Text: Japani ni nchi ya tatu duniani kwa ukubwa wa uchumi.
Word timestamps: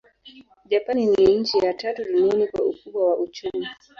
Japani 0.65 1.05
ni 1.07 1.35
nchi 1.35 1.57
ya 1.57 1.73
tatu 1.73 2.03
duniani 2.03 2.47
kwa 2.47 2.65
ukubwa 2.65 3.05
wa 3.05 3.17
uchumi. 3.17 3.67